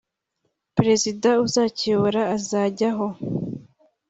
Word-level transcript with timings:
Perezida 0.75 1.29
uzakiyobora 1.45 2.21
azajyaho 2.35 3.07